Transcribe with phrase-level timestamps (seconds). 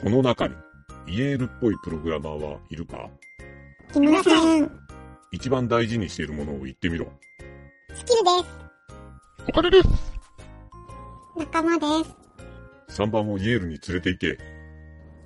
[0.00, 0.54] この中に、
[1.08, 3.10] イエールっぽいプログラマーはいるか？
[3.96, 4.70] いません。
[5.32, 7.06] 一番大事にしているものを言ってみろ。
[7.94, 8.30] スキルで
[9.48, 10.12] お金ですす。
[11.36, 11.86] 仲間で
[12.88, 13.02] す。
[13.02, 14.38] !3 番をイエールに連れて行け。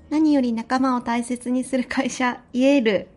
[0.08, 3.08] 何より仲間を大切にする会社、イエール。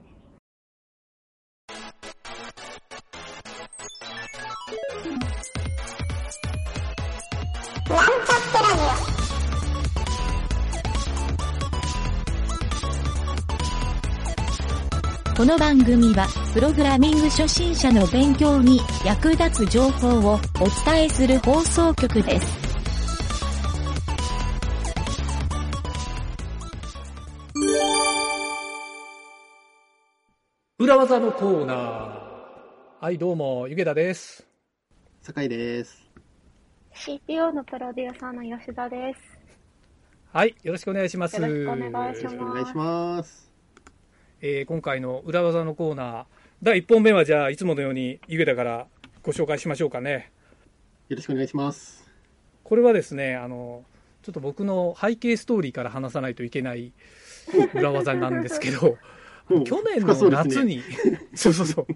[7.87, 9.14] なんちゃってラジ
[15.35, 22.57] この番組は、プログラミング初心者の勉強に役立つ情報をお伝えする放送局です。
[30.79, 33.03] 裏技のコーナー。
[33.03, 34.47] はい、どうも、ゆげたです。
[35.21, 36.09] 酒井です。
[36.93, 39.19] CPO のプロデューサーの吉田です。
[40.31, 41.41] はい、よろしくお願いします。
[41.41, 43.54] よろしくお願いします
[44.47, 46.25] えー今回の裏技のコーナー、
[46.61, 48.85] 第1本目はじゃあ、いつものようにゆげたから
[49.23, 50.31] ご紹介しましょうかね。
[51.09, 52.07] よろしくお願いします。
[52.63, 53.83] これはですね、あの、
[54.21, 56.93] ちょっと僕の背景ストーリーから話さないといけない
[57.73, 58.99] 裏技なんですけど、
[59.49, 60.81] お去年深そうですねの夏に、
[61.33, 61.87] そうそうそう、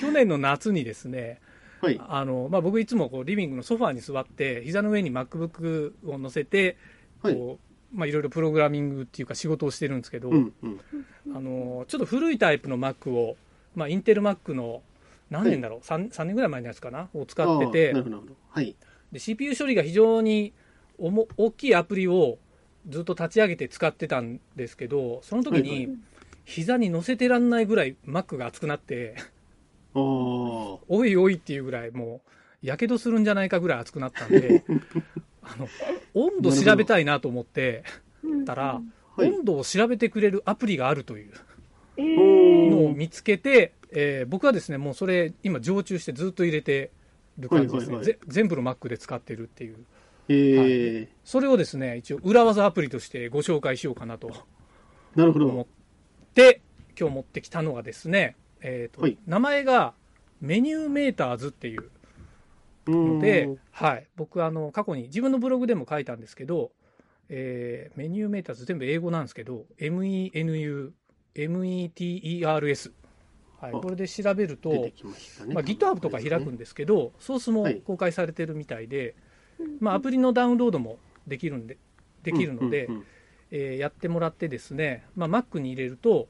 [0.00, 1.40] 去年の夏にですね、
[1.80, 2.00] はい。
[2.06, 6.76] あのまあ、僕いつもこうリビングのソファーに座って膝の上に MacBook を乗せて
[7.20, 7.58] はい。
[7.92, 10.80] まあ、いろいろプログラミングっていうか仕事をしてるんですけど、うん、うん。
[11.34, 13.36] あのちょっと古いタイプの Mac を、
[13.74, 14.82] まあ、インテル Mac の
[15.30, 17.94] 何年だろう、3, 3年ぐらい前のやつかなを使ってて。
[18.50, 18.74] はい。
[19.12, 20.52] で CPU 処理が非常に
[20.98, 22.38] おも大きいアプリを
[22.88, 25.88] ずっと立ち上げて使ってたんですけどその時はいに
[26.44, 29.16] 膝に乗せてらんないぐらい Mac が熱くなって。
[29.92, 32.22] おいおいっていうぐらいも
[32.62, 34.62] うやけどするんじゃないかぐらい熱くなったんで
[35.42, 35.68] あの
[36.14, 37.84] 温度調べたいなと思って
[38.46, 38.80] たら、
[39.16, 39.30] はい。
[39.30, 41.32] 温度を調べてくれるアプリがあるという。
[41.98, 46.90] のを見つけて、えー僕はですねもうそれ今常駐してずっと入れて
[47.38, 49.76] る感じですね、はいはいはいぜ全部の Mac で使ってるっていう
[50.28, 51.08] えー。
[51.24, 54.30] それをですね一応裏技アプリとしてご紹介しようかなと
[55.16, 55.66] なるほ思っど。
[56.34, 56.62] て
[56.98, 59.92] 今日持ってきたのがですね、えーとはい名前が
[60.40, 61.90] メニューメーターズっていう
[62.90, 66.72] ので、はい、僕あの過去に自分のブログでも書いたんですけど、
[67.28, 70.92] えーメニューメーターズ全部英語なんですけど MENU
[71.34, 72.92] METERS、
[73.60, 75.54] はい、あこれで調べると、ましたね。
[75.54, 79.14] まあ、GitHub とか開くんですけど、ソースもはい公開されてるみたいで、
[79.80, 81.78] まあ、アプリのダウンロードもできるんで
[82.22, 83.04] できるので、うんうん
[83.52, 86.28] えーやってもらってですね、まあ、Mac に入れると、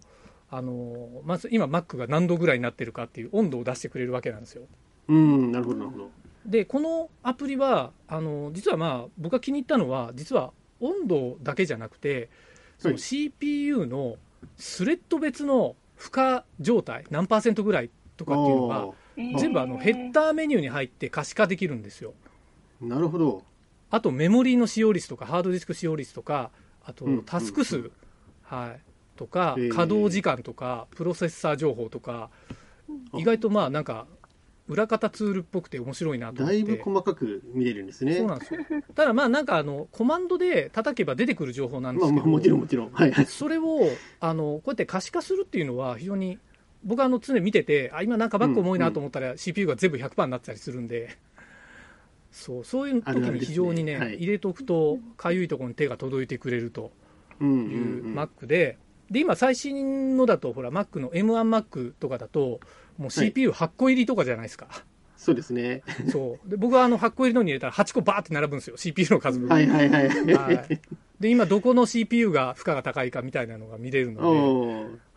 [0.50, 4.62] あのーまず今 Mac が何度ぐらいになってるかっていう温度を出してくれるわけなんですよ。
[5.08, 5.16] うん。
[5.16, 6.10] うん、なるほど、なるほど。
[6.46, 12.30] でこのアプリはあの実はまあ僕が気に入ったのは実は温度だけじゃなくて
[12.78, 13.00] そのはい。
[13.00, 14.16] CPU の
[14.56, 18.94] スレッド別の負荷状態何パーセントぐらいとかっていうのがお
[19.38, 22.14] 全部あのヘッダーメニューに入って可視化できるんですよ。
[22.82, 23.42] ーなるほど。
[23.90, 26.50] あとメモリーの使用率とかハードディスク使用率とか
[26.84, 27.92] あとうんタスク数、うん
[28.42, 28.80] はい、
[29.16, 32.30] とか稼働時間とかプロセッサー情報とか
[33.14, 34.06] 意外とまあなんか
[34.70, 38.14] 裏方ツールっぽくて面白いなと思ってだいぶ細かく見れるんですね。
[38.14, 38.60] そうなんですよ
[38.94, 42.90] ただまあなんかあのコマンドで叩けば出てくる情報なんでまあまあ、すけど、もちろんもちろん。
[42.92, 43.12] はい。
[43.12, 46.38] はいそれをあのこうやって可視化するっていうのは非常に
[46.84, 51.16] 僕はあの常に見ててあ今なんかバック重いなと思ったら CPU が全部100%になってたりするんで、
[52.30, 56.92] そうそういう時にあるあるですね非常にねはい入れとくとかゆいところに手が届いてくれると
[57.40, 58.18] うんいううんうん。
[58.18, 58.78] Mac で、
[59.10, 62.60] で今最新のだとほら Mac の M1Mac とかだと
[62.98, 64.68] もう CPU8 個入りとかじゃないですか、
[65.20, 65.82] そうですね。
[66.10, 66.48] そう。
[66.48, 68.78] で僕はあの8個入りのに入れたら8個バーって並ぶんですよ。
[68.78, 69.50] CPU の数分。
[69.50, 70.08] はいはいはい。
[70.08, 70.80] はい、
[71.20, 74.26] で今どこの CPU が負荷が高いかみたいなのが見れるので、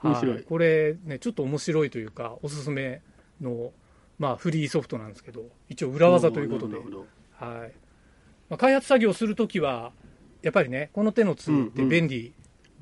[0.09, 0.31] 面白。
[0.33, 0.41] はい。
[0.41, 0.43] い。
[0.43, 3.01] これねちょっと面白いというかおすすめ
[3.39, 3.71] の、
[4.19, 6.75] まあ、フリーソフトなんですけど一応裏技ということで。
[6.75, 7.71] はい。
[8.49, 9.93] まあ、開発作業するときは
[10.41, 12.33] やっぱりねこの手のツールって便利、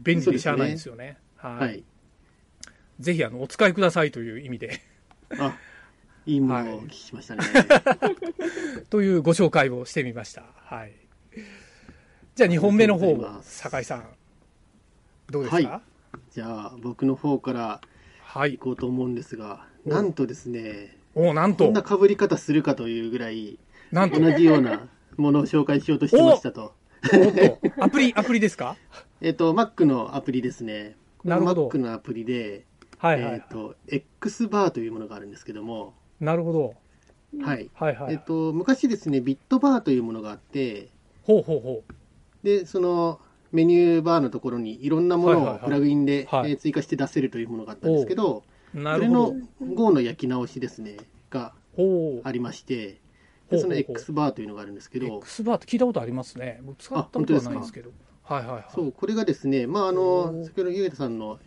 [0.01, 1.17] 便利でしゃあないんですよね。
[1.37, 1.83] はい、はい。
[2.99, 4.81] ぜひあのお使いくださいという意味で。
[5.39, 5.55] あ、
[6.25, 7.43] いいものをお聞きしましたね。
[8.89, 10.43] というご紹介をしてみました。
[10.55, 10.93] はい。
[12.35, 13.57] じゃあ2本目の方をありがとうございます。
[13.59, 14.05] 酒井さん
[15.31, 15.69] どうですか？
[15.69, 15.81] は
[16.31, 17.81] じゃあ、僕の方から
[18.23, 23.59] はい、行こうと思うんですが、なんとですね、おなんことんな被り方するかというぐらい、
[23.91, 24.19] なんと。
[24.21, 24.87] 同じような
[25.17, 26.73] ものを紹介しようとしてましたと。
[27.79, 28.75] アプリ、アプリですか？
[29.21, 30.95] えっと、Mac のアプリですね。
[31.23, 32.65] なるほど Mac のアプリで、
[32.97, 36.75] はいはい、えっと、X バーというものがあるんですけども、なるほど。
[37.43, 37.69] はい。
[37.73, 38.13] はいはい。
[38.13, 40.89] えっと、昔ですね、ビットバーというものがあって、
[41.23, 41.83] ほうほうほ
[42.43, 43.19] で、その、
[43.51, 48.43] メニューバーのところにいろんなものをプラグインで、はいえー追加して出せるというものがあったんですけど、
[48.73, 49.75] なるほそれのど。
[49.75, 50.97] Go の焼き直しですね、
[51.29, 51.53] が。
[52.23, 53.00] ありまして、
[53.51, 56.59] でその X バーというのがあるんですけど、X バーって聞いたことありますね。
[56.63, 57.91] 僕使ったことはないんですけど。
[58.23, 58.65] はいはいはい。
[58.73, 61.39] そう、これがですね、まあ、あおの、ー先ほどゆうたさんの、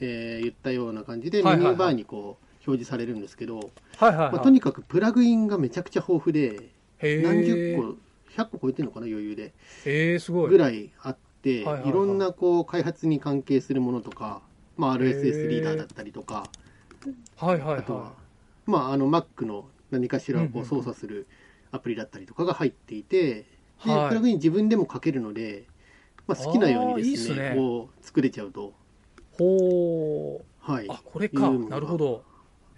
[0.00, 3.70] えー言ったような感じで、はいはいはいメニューバーにこう、表示されるんですけど、はい
[4.06, 4.32] はいはい。
[4.32, 6.70] まあ、とにかくプラグインがめちゃくちゃ豊富で、
[7.00, 9.52] 何十個、100個超えてるのかな、余裕で。
[9.84, 10.50] へえ、すごい。
[10.50, 14.40] ぐらいあって、はいはいはいいろんなこう開発に関係するものとか、
[14.78, 16.46] まあ、RSS リーダーだったりとか、
[17.36, 18.12] はいはいあとはは、
[18.64, 21.26] まあ、あの Mac の何かしらをこうんうんう操作する
[21.74, 23.46] アプリだったりとかが入っていて、
[23.84, 25.64] ではいプラグイン自分でも書けるので、
[26.26, 29.38] まあ、好きなようにですねいいっすねこう作れちゃうと、い。
[29.38, 30.72] ほう。
[30.72, 31.50] はい、あ、これか。
[31.50, 32.24] なるほど。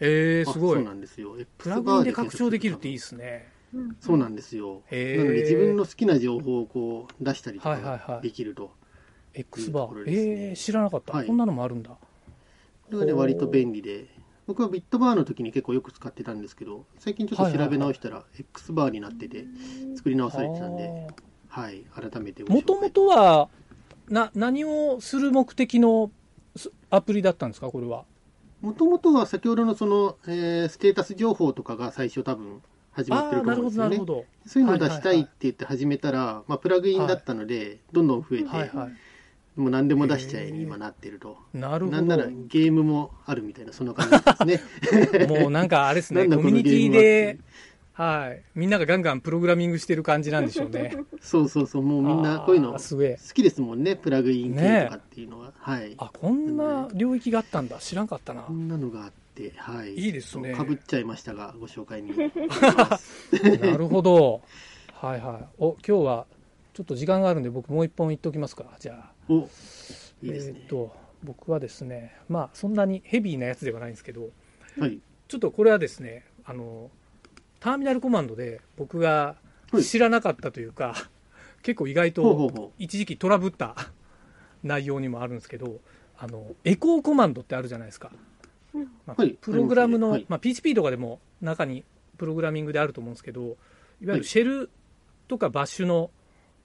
[0.00, 0.84] えー、すごいあそう。
[0.84, 3.48] なんですよプラグインで拡張できるっていいですね。
[4.00, 8.70] そうなんですよへーなので自分の好きな情報をこう出したりとかできると、
[9.34, 10.04] X バー。
[10.06, 11.12] えー、知らなかった。
[11.12, 11.90] はいこんなのもあるんだ。
[11.90, 11.99] こ
[12.92, 14.06] れがね割と便利で
[14.46, 19.44] 僕はビットバーの時に結構よく使ってたんですけど最近ちょっと調べ直したら X バーになってて
[19.96, 21.08] 作り直されてたんで、
[21.48, 23.48] はい、改めてもともとは、
[24.08, 26.10] な、何をする目的の
[26.54, 28.04] すアプリだったんですか、これは。
[28.60, 33.96] もともとは先ほどのその、えーステータス情報とかが最初多分始まってると思うんですよね。
[34.46, 38.92] そういうのを出したいって言って始めたら、まあ、プラグインだったので、どんどん増えて、はいはい。
[39.56, 41.38] もう何でも出しちゃえに今なってると。
[41.55, 41.97] なるほど。
[41.97, 45.26] なんならゲームもあるみたいな、そんな感じですね。
[45.41, 47.38] もうなんかあれですね、コミュニティで、
[47.94, 48.43] はい。
[48.55, 50.94] みんながガンガンプログラミングしてる感じなんでしょうね。
[51.23, 53.32] そうそうそう、もうみんなこういうの好。
[53.32, 55.55] きですもんね、プラグイン系とかっていうのは。
[55.56, 55.94] はい。
[55.97, 57.79] あ、こんな領域があったんだ。
[57.79, 58.52] 知らんかったなこ。
[58.52, 59.94] んなのがあって、はい。
[59.94, 62.12] いいですねかぶっちゃいましたが、ご紹介に。
[63.62, 64.43] なるほど。
[64.93, 65.49] はいはい。
[65.56, 66.26] お、今日は
[66.75, 68.64] ちょっと時間があるんで僕もう一本言っておきますか。
[68.79, 69.15] じゃあ。
[69.28, 69.49] お、
[70.23, 70.67] いいですねえーっ。
[70.67, 74.31] と、僕はですね、まあそんなにヘビーなやつではないんですけど、
[74.78, 74.99] はい。
[75.28, 76.90] ちょっとこれはですね、あの、
[77.61, 79.37] ターミナルコマンドで僕が
[79.73, 80.94] はい知らなかったというか、
[81.62, 83.75] 結構意外と一時期トラブった
[84.62, 85.81] 内容にもあるんですけど、
[86.19, 88.12] あの、エコーコマンドってあるじゃないですか。
[89.06, 91.82] まあはいプログラムの、はいまあ、PHP とかでも中に
[92.19, 93.56] プログラミングであると思うんですけど、いわ
[94.00, 94.70] ゆはいるシェル
[95.28, 96.11] とかバッシュの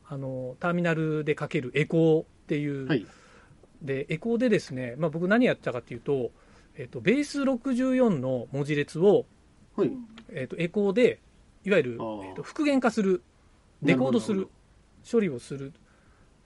[0.08, 2.88] あのターミナルでかけるエコーっていう、う。
[2.88, 3.06] はい。
[3.82, 6.32] でエコーでですね、まあ、僕何やったかっていうと、
[6.78, 9.26] えっとベース64の文字列を、
[9.78, 9.92] はい。
[10.34, 11.20] えっとエコーで
[11.64, 13.24] いわゆるえっと復元化する
[13.82, 14.50] デコードする
[15.10, 15.72] 処理をするっ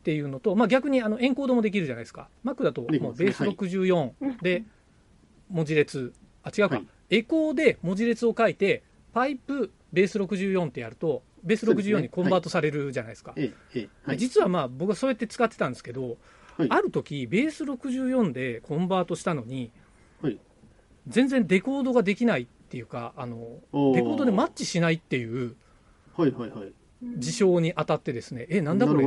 [0.04, 2.30] ていうのと、まあ、逆にあのエンコードもできるじゃないですか。
[2.46, 4.64] Mac だともうベース64で
[5.50, 6.14] 文字列、
[6.44, 6.88] あ違うか、はい。
[7.10, 12.02] エコーで文字列を書いてパイプベース64ってやるとベース64そうですね。
[12.02, 13.36] にコンバートされるじゃないですか。
[14.18, 16.18] 実はまあ僕はそうやって使ってたんですけど、
[16.58, 16.68] はい。
[16.70, 19.72] ある時ベース64でコンバートしたのに、
[20.22, 20.40] はい。
[21.08, 25.56] 全然デコードができないっていうかあのデコードでマッチしないっていう
[26.18, 26.74] はいはいはい。
[27.18, 29.04] 事象に当たってですねえなんだこれ？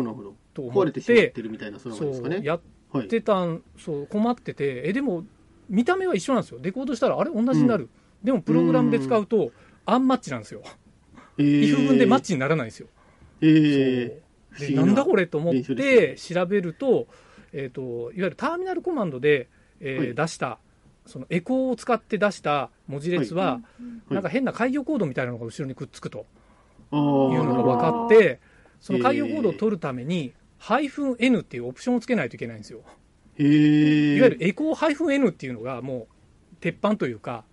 [0.54, 1.90] と思っててみたいな、そ。
[1.90, 2.60] うやっ
[2.92, 3.08] はい。
[3.08, 5.24] てたんそう困っててえでも
[5.68, 6.60] 見た目は一緒なんですよ。
[6.60, 7.88] デコードしたらあれ同じになる、
[8.22, 9.50] でもプログラムで使うと
[9.84, 10.62] アンマッチなんですよ。
[10.64, 10.70] えー
[11.38, 12.88] if 分でマッチにならないんですよ。
[13.40, 13.50] えそう。
[13.50, 14.86] で不思議な。
[14.86, 17.06] なんだこれと思ってす調べると,、
[17.52, 19.48] えー、といわゆるターミナルコマンドで、
[19.80, 20.14] えーはい。
[20.14, 20.58] 出した
[21.06, 23.60] そのエコーを使って出した文字列は、
[24.10, 24.14] い。
[24.14, 26.26] なんか変な開業コードみたいなのが後ろにくっつくと。
[26.90, 28.40] いうのが分かって
[28.80, 32.80] その開業コードを取るために、ハイフン N っていうオプションをつけないといけないんですよ。
[33.38, 37.44] いわゆるエコーハイフン N っていうのがもう鉄板というか、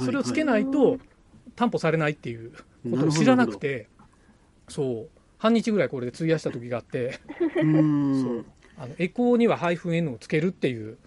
[0.00, 0.98] それをつけないと
[1.56, 2.52] 担保されないっていう
[2.90, 3.88] ことを知らなくて、
[4.68, 7.20] そう、半日ぐらいこれで費やした時があって。
[7.54, 8.44] そう
[8.80, 10.98] あのエコーにはハイフン N をつけるっていう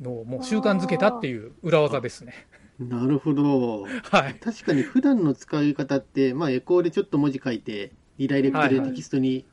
[0.00, 2.46] のをもう習慣づけたっていう裏技ですね。
[2.78, 3.82] なるほど。
[3.82, 4.34] はい。
[4.34, 9.44] 確かに普段の使い方って、まあ、エコーでちょっと文字書いて、リダイレクトでテキストに、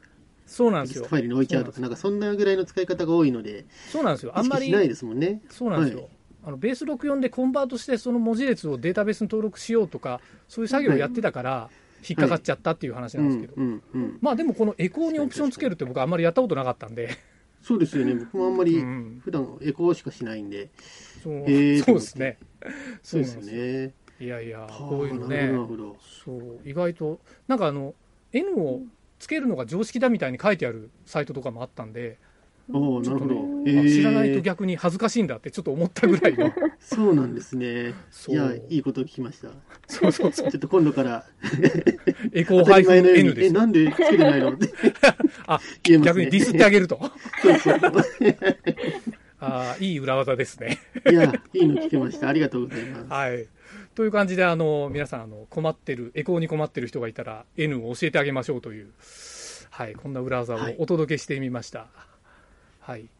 [0.45, 1.15] そうなんですよフ。
[1.15, 4.33] ァイルに置いちゃうとか、なんかそんなぐらいの使い方が多いので、そうなんですよ。
[4.35, 5.41] あんまりないですもんね。
[5.49, 6.09] そうなんですよ、はい
[6.45, 11.69] あのベース64でコンバートしてその文字列をデータベースに登録しようとかそういう作業をやってたから
[12.07, 13.53] 引っかかっちゃったっていう話なんですけど。
[14.19, 17.11] まあでもこのエコーにオプションつけるって僕あんまりやったことなかったんで、
[17.61, 18.15] そうですよね。
[18.15, 20.69] 僕もあんまりうん普段エコーしかしないんで。
[21.23, 22.37] そうですね
[23.01, 23.93] そうですね。
[24.19, 25.49] いやいやはあこういうのね。
[26.25, 27.95] そう意外となんかあの
[28.33, 28.81] N を
[29.19, 32.17] つけるのが常識だみたいに書いてあるサイトとかもあったんで
[32.71, 33.35] おおなるほど。
[33.35, 36.53] あえ知らないとー、逆に恥ずかしいんだってちょっと思ったぐらいの。
[36.79, 37.93] そうなんですね。
[38.29, 39.49] いや、いいことを聞きました。
[39.87, 40.49] そうそうそう。
[40.51, 41.25] ちょっと今度から、
[42.31, 43.53] エコー当たり前のよう N です。
[43.53, 44.53] なんでつけてないの？
[44.53, 44.69] って
[45.45, 45.99] あ、ね。
[45.99, 46.99] 逆にディスってあげると。
[47.41, 47.79] そうそう。
[49.45, 50.79] あーいい裏技ですね。
[51.11, 52.29] いや、いいの聞けました。
[52.29, 53.11] ありがとうございます。
[53.11, 53.47] はい。
[53.93, 58.87] という感じで、あの、皆さん、あの、困ってる、エコーに困ってる人がいたら、N を教えてあげましょうという、
[59.69, 61.79] はい、こんな裏技をはいお届けしてみました。
[61.79, 62.12] はい。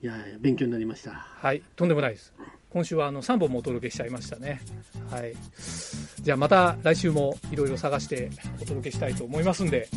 [0.02, 1.12] いや、勉強になりました。
[1.12, 2.34] はい、とんでもないです。
[2.70, 4.62] 今週はあの3本もお届けしちゃいましたね。
[5.10, 5.34] はい。
[6.22, 8.30] じゃあまた来週もいろいろ探して
[8.62, 9.88] お届けしたいと思いますんで、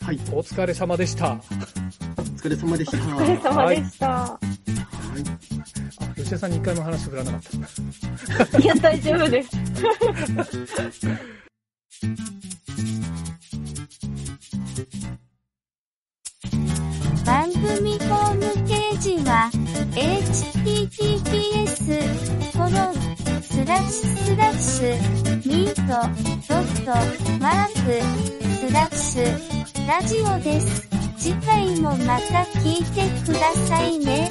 [0.00, 1.34] はい、お疲れ様でした。
[1.34, 2.98] お疲れ様でした。
[2.98, 4.08] お疲れ様でした。
[4.10, 4.42] はい
[6.00, 7.42] あ、吉田さんに一回も話振らなかっ
[8.50, 8.58] た。
[8.58, 9.50] いや、大丈夫です。
[24.62, 24.82] ス
[25.44, 26.90] ミートドット
[27.40, 27.98] マーク
[28.68, 30.88] スラッシュラジオです。
[31.18, 34.30] 次回もまた聞いてくださいね。